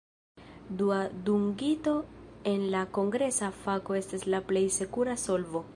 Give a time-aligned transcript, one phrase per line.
[0.71, 2.05] Dua dungito
[2.53, 5.67] en la kongresa fako estas la plej sekura solvo.